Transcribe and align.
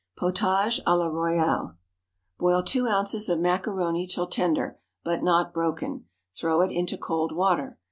Potage 0.17 0.81
à 0.87 0.97
la 0.97 1.05
Royale. 1.09 1.77
Boil 2.39 2.63
two 2.63 2.87
ounces 2.87 3.29
of 3.29 3.37
macaroni 3.37 4.07
till 4.07 4.25
tender, 4.25 4.79
but 5.03 5.21
not 5.21 5.53
broken; 5.53 6.05
throw 6.35 6.61
it 6.61 6.71
into 6.71 6.97
cold 6.97 7.35
water. 7.35 7.77